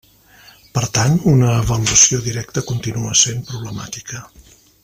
[0.77, 4.27] Per tant, una avaluació directa continua sent problemàtica.